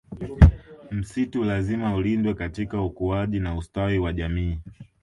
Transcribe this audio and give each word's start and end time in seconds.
Msitu 0.91 1.43
lazima 1.43 1.95
ulindwe 1.95 2.33
katika 2.33 2.81
ukuaji 2.81 3.39
na 3.39 3.57
ustawi 3.57 3.99
wa 3.99 4.13
jamii 4.13 4.59